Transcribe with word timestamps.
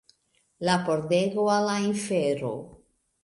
La 0.69 0.77
pordego 0.87 1.45
al 1.57 1.69
la 1.71 1.75
infero 1.91 2.53